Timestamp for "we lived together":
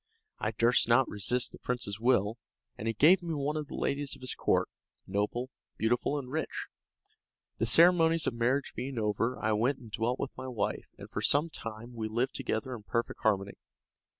11.93-12.73